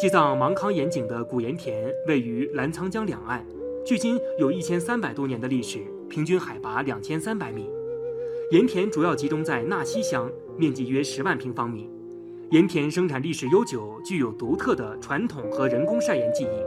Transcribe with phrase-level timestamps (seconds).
[0.00, 3.44] 西藏芒康盐井的古盐田位于澜沧江两岸，
[3.84, 7.68] 距今有一千三百多年的历史，平均海拔两千三百米。
[8.52, 11.90] 盐田主要集中在纳西乡，面积约十万平方米。
[12.52, 16.62] 盐田生产历史悠久，具有独特的传统和人工晒盐技艺。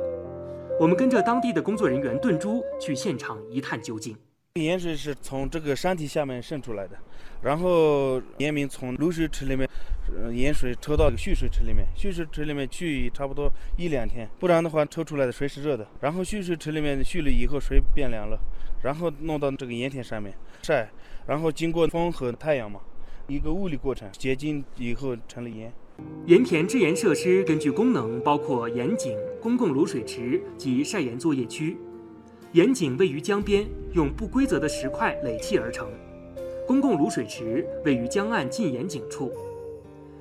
[0.77, 4.13] 我们跟着当地的工作人员炖猪去现场一探究竟。
[4.55, 6.97] 盐水是从这个山体下面渗出来的，
[7.41, 9.65] 然后盐民从卤水池里面，
[10.31, 15.87] 盐水抽到蓄水池里面，蓄水池里面蓄差不多一两天，不然的话抽出来的水是热的。
[16.01, 18.39] 然后蓄水池里面蓄了以后水变凉了，
[18.83, 20.33] 然后弄到这个盐田上面
[20.63, 20.89] 晒，
[21.27, 22.79] 然后经过风和太阳嘛。
[23.27, 25.71] 一个物理过程，结晶以后成了盐。
[26.25, 31.77] 盐田制盐设施根据功能包括盐井、公共卤水池及晒盐作业区。
[32.53, 35.87] 盐井位于江边，用不规则的石块垒砌而成。
[36.67, 39.31] 公共卤水池位于江岸近盐井处。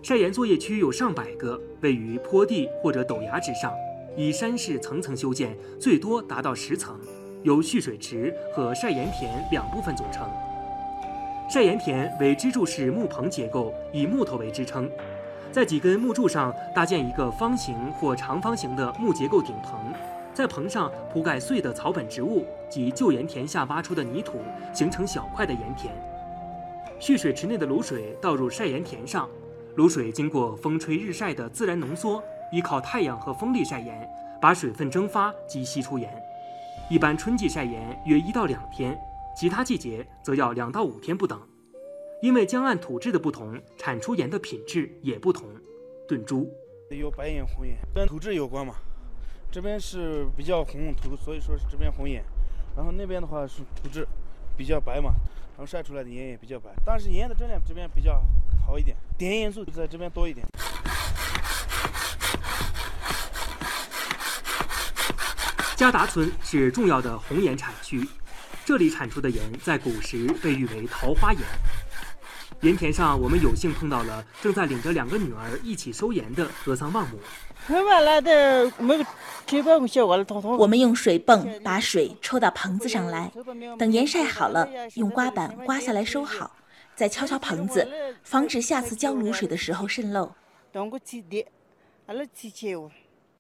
[0.03, 3.71] 晒盐作业区有上百个，位于坡地或者陡崖之上，
[4.17, 6.98] 以山势层层修建，最多达到十层，
[7.42, 10.27] 由蓄水池和晒盐田两部分组成。
[11.51, 14.91] 晒盐田为支柱式木棚结构，以木头为支撑，
[15.53, 19.79] 在几根木柱上搭建一个方形或长方形的木结构顶棚，
[20.33, 24.39] 在棚上铺盖碎的草本植物及旧盐田下挖出的泥土，
[24.73, 25.92] 形成小块的盐田。
[26.98, 29.29] 蓄水池内的卤水倒入晒盐田上，
[29.81, 34.06] 卤水经过风吹日晒的自然浓缩，依靠太阳和风力晒盐，
[34.39, 36.23] 把水分蒸发及析出盐。
[36.91, 38.95] 一般春季晒盐约一到两天。
[39.34, 41.41] 其他季节则要两到五天不等，
[42.20, 45.48] 因为江岸土质的不同，产出盐的品质也不同。
[46.06, 46.53] 炖猪
[46.91, 48.75] 有白盐、红盐，跟土质有关嘛。
[49.51, 52.23] 这边是比较红土，所以说是这边红盐。
[52.77, 54.06] 然后那边的话是土质
[54.58, 55.14] 比较白嘛，
[55.61, 56.70] 后晒出来的盐也比较白。
[56.86, 58.22] 但是盐的质量这边比较
[58.66, 60.47] 好一点，碘元素在这边多一点。
[65.77, 68.08] 加达村是重要的红盐产区。
[68.64, 71.42] 这里产出的盐在古时被誉为桃花盐。
[72.61, 77.18] 盐田上，我们有幸碰到了正在领着两个女儿一起收盐的格桑旺姆。
[80.58, 83.33] 我们用水泵把水抽到棚子上来，
[83.78, 86.56] 等盐晒好了，用刮板刮下来收好，
[86.94, 87.88] 再敲敲棚子，
[88.22, 90.33] 防止下次浇卤水的时候渗漏。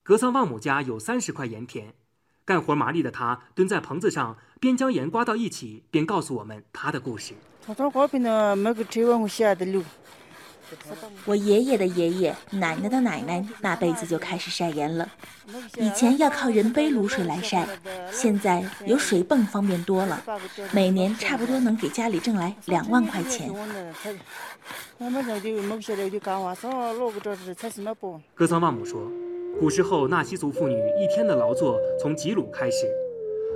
[0.02, 1.92] 格桑旺姆家有三十块盐田。
[2.44, 7.34] 干活麻利的他蹲在棚子上，边将盐刮到一起，边告诉我们他的故事。
[11.24, 15.08] 我爷爷的爷爷、奶奶的奶奶那辈子就开始晒盐了。
[15.76, 17.66] 以前要靠人背卤水来晒，
[18.12, 20.22] 现在有水泵方便多了，
[20.72, 23.52] 每年差不多能给家里挣来两万块钱。
[28.34, 29.00] 格桑旺姆说。
[29.58, 32.86] 古时候，纳西族妇女一天的劳作从挤卤开始。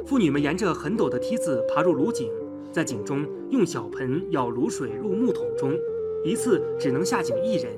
[0.04, 2.28] 妇女们沿着很陡的梯子爬入卤井，
[2.72, 5.72] 在井中用小盆舀卤水入木桶中，
[6.24, 7.70] 一次只能下井一人。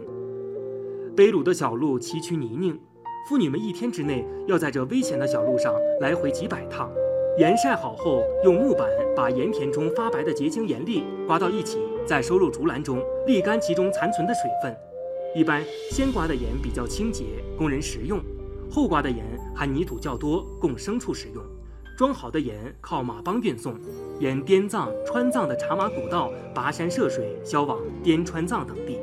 [1.16, 2.78] 背卤的小路崎岖泥泞，
[3.28, 6.88] 妇女们一天之内要在这危险的小路上来回几百趟。
[7.38, 14.74] 盐晒好后，用木板把盐田中发白的结晶盐粒刮到一起，再收入竹篮中，沥干其中残存的水分。
[15.34, 17.24] 一般先刮的盐比较清洁，
[17.58, 18.20] 供人食用；
[18.70, 19.24] 后刮的盐
[19.54, 21.42] 含泥土较多，供牲畜食用。
[21.96, 23.74] 装好的盐靠马帮运送，
[24.20, 28.98] 沿滇藏、川藏的茶马古道跋山涉水，销往滇川藏等地。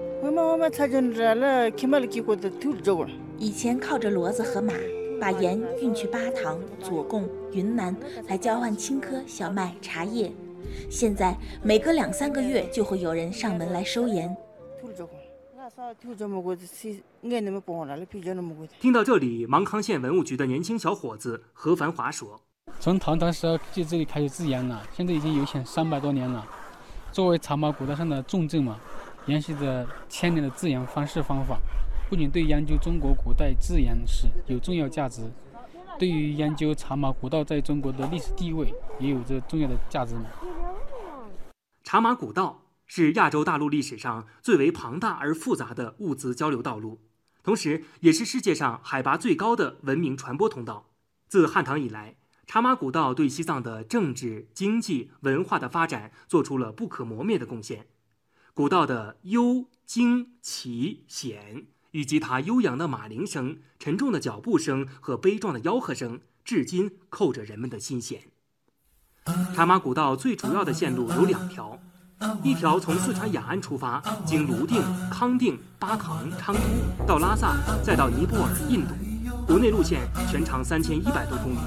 [3.40, 4.76] 以前靠着骡子和马，
[5.20, 7.96] 把盐运去巴塘、左贡、云南
[8.28, 10.32] 来交换青稞、小麦、茶叶。
[10.88, 14.38] 现在每隔两三个月就会有人上门来收盐。
[18.80, 22.40] 听到这里，芒康县文物局的年轻小伙子何繁华说
[22.80, 26.46] ：“从唐朝时候就这里开始制盐了，现在已经有千三百多年了。
[27.12, 28.78] 作为茶马古道上的重镇嘛，
[29.26, 31.58] 沿袭着千年的制盐方式方法，
[32.10, 35.22] 不仅对研究中国古代制盐史有重要价值，
[35.98, 40.26] 对于研究茶马古道在中国的历史地位也有着重要的价值嘛。”
[41.84, 42.60] 茶马古道。
[42.86, 47.00] 是亚洲大陆历史上最为庞大而复杂的物资交流道路，
[47.42, 50.90] 同时也是世界上海拔最高的文明传播通道。
[51.28, 57.88] 自汉唐以来，茶马古道对西藏的政治、经济、文化的发展做出了不可磨灭的贡献。
[58.54, 68.22] 古道的幽、惊、奇、险，以及它悠扬的马铃声、沉重的脚步声和悲壮的吆喝声，至今扣着人们的心弦。
[69.56, 71.80] 茶马古道最主要的线路有两条。
[72.42, 78.94] 一条从四川雅安出发，经泸定、康定、巴塘、昌都，到拉萨，再到尼泊尔、印度；
[79.46, 81.58] 国内路线全长三千一百多公里。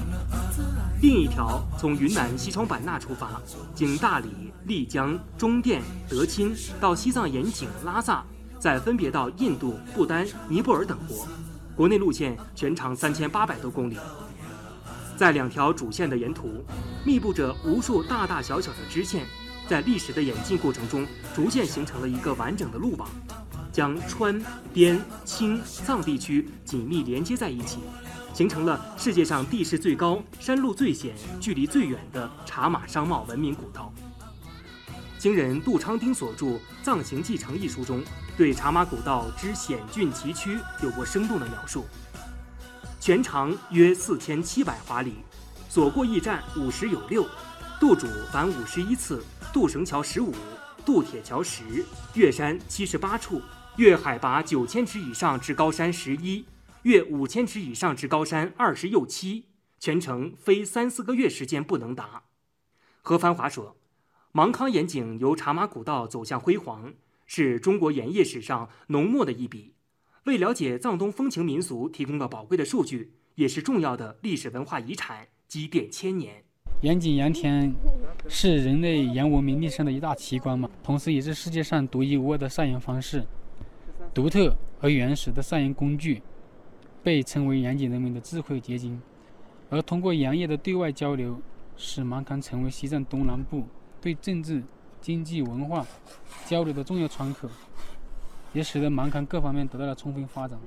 [0.99, 3.39] 另一条从云南西双版纳出发，
[3.75, 4.29] 经大理、
[4.65, 5.79] 丽江、中甸、
[6.09, 6.51] 德钦
[6.81, 8.25] 到西藏盐井、拉萨，
[8.57, 11.27] 再分别到印度、不丹、尼泊尔等国。
[11.75, 13.97] 国内路线全长三千八百多公里。
[15.15, 16.65] 在两条主线的沿途，
[17.05, 19.23] 密布着无数大大小小的支线，
[19.67, 21.05] 在历史的演进过程中，
[21.35, 23.07] 逐渐形成了一个完整的路网。
[23.71, 27.77] 将川、滇、青、藏地区紧密连接在一起，
[28.37, 33.91] 形成了世界上地势最高、山路最险、距离最远的茶马商贸文明古道。
[35.17, 36.45] 清人杜昌丁所著
[36.83, 38.03] 《藏行记承》一书中，
[38.37, 41.87] 对茶马古道之险峻崎岖有过生动的描述。
[42.99, 45.15] 全长约四千七百华里，
[45.67, 47.25] 所过驿站五十有六，
[47.79, 50.31] 渡主凡五十一次，渡绳桥十五，
[50.85, 51.63] 渡铁桥十，
[52.13, 53.41] 越山七十八处。
[53.77, 56.45] 越海拔九千尺以上之高山十一，
[56.87, 59.43] 越五千尺以上之高山二十又七，
[59.77, 62.23] 全程非三四个月时间不能达。
[63.01, 63.75] 何繁华说
[64.31, 66.93] ：“芒康盐井由茶马古道走向辉煌，
[67.25, 69.73] 是中国盐业史上浓墨的一笔，
[70.23, 76.41] 为了解藏东风情民俗提供了宝贵的数据，也是重要的历史文化遗产，积淀千年。
[76.83, 77.75] 盐井盐田
[78.29, 83.25] 是人类盐文明历史上的一大奇观嘛，同时也是世界上独一无二的晒盐方式。”
[84.15, 86.23] 独特而原始的晒盐工具，
[87.07, 89.01] 被称为盐井人民的智慧结晶。
[89.69, 91.41] 而通过盐业的对外交流，
[91.77, 93.65] 使芒康成为西藏东南部
[94.01, 94.61] 对政治、
[94.99, 95.87] 经济、文化
[96.45, 97.49] 交流的重要窗口，
[98.51, 100.59] 也使得芒康各方面得到了充分发展。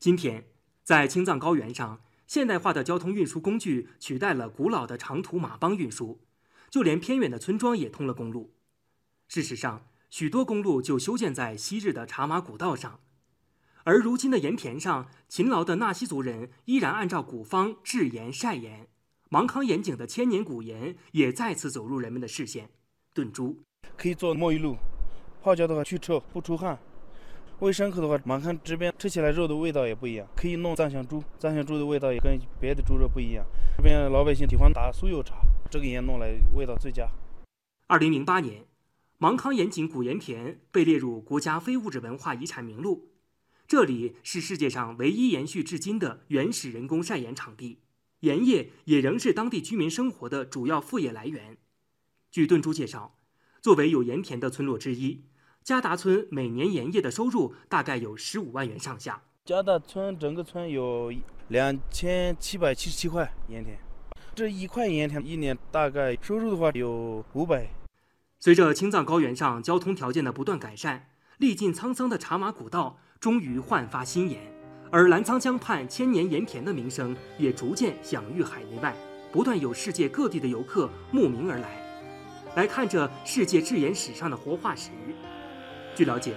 [0.00, 0.44] 今天，
[0.82, 6.18] 在青藏高原上，现代化的交通运输工具取代了古老的长途马帮运输，
[6.70, 8.52] 就连偏远的村庄也通了公路。
[9.28, 12.98] 事实上，许多公路就修建在昔日的茶马古道上，
[13.84, 18.86] 而如今的盐田上，勤劳的纳西族人依然按照古方制盐晒盐。
[19.28, 22.70] 芒康盐井的千年古盐也再次走入人们的视线。
[23.14, 23.58] 炖猪
[23.96, 24.76] 可以做沐浴露，
[25.42, 26.78] 泡脚的话去臭不出汗。
[27.58, 30.26] 喂牲口的话，芒康这边吃起来肉的味道也不一样。
[30.36, 33.44] 可以弄藏香猪，藏香猪的味道也跟别的猪肉不一样。
[33.76, 35.36] 这边老百姓喜欢打酥油茶，
[35.70, 37.08] 这个盐弄来味道最佳。
[37.86, 38.64] 二零零八年。
[39.18, 43.11] 芒康盐井古盐田被列入国家非物质文化遗产名录，
[43.66, 47.78] 这里是世界上唯一延续至今的原始人工晒盐场地，
[48.20, 51.56] 盐业也仍是当地居民生活的主要副业来源。
[52.30, 53.16] 据顿珠介绍，
[53.60, 55.24] 作为有盐田的村落之一，
[55.62, 59.22] 加达村每年盐业的收入大概有十五万元上下。
[59.44, 61.12] 加达村整个村有
[61.48, 63.78] 两千七百七十七块盐田，
[64.34, 67.68] 这一块盐田一年大概收入的话有五百。
[68.38, 71.08] 随着青藏高原上交通条件的不断改善，
[71.42, 74.38] 历尽沧桑的茶马古道终于焕发新颜，
[74.92, 78.94] 而澜沧江畔千年盐田的名声也逐渐享誉海内外，
[79.32, 81.84] 不断有世界各地的游客慕名而来，
[82.54, 84.90] 来看这世界制盐史上的活化石。
[85.96, 86.36] 据了解，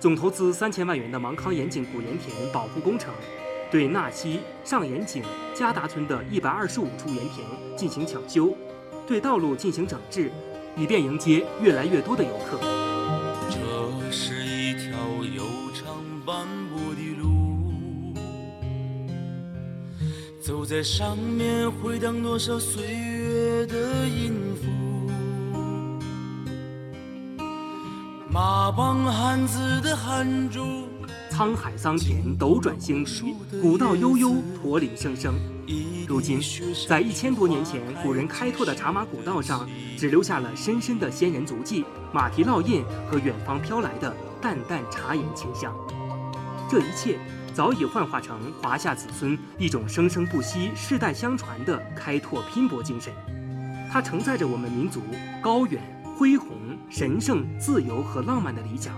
[0.00, 3.12] 总投资三千万元的芒康盐井古盐田保护工程，
[3.70, 5.22] 对纳西、上盐井、
[5.52, 8.56] 加达村的一百二十五处盐田进行抢修，
[9.06, 10.32] 对道路进行整治。
[10.78, 12.95] 以便迎接越来越多的游客。
[20.68, 24.68] 在上面回荡多少岁月的音符。
[28.28, 30.88] 马帮汉子的汗珠。
[31.30, 35.34] 沧海桑田，斗转星移，古道悠悠，驼铃声声。
[36.08, 36.40] 如今，
[36.88, 45.72] 在一千多年前古人开拓的茶马古道上，只留下了深深的先人足迹、马蹄烙印和远方飘来的淡淡茶饮清香。
[46.68, 47.20] 这一切
[47.56, 53.10] 早已幻化成华夏子孙一种生生不息、世代相传的开拓拼搏精神。
[53.90, 55.00] 它承载着我们民族
[55.40, 56.50] 高远、恢宏、
[56.90, 58.94] 神圣、自由和浪漫的理想。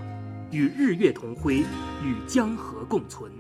[0.51, 1.59] 与日月同辉，
[2.03, 3.31] 与江河共存。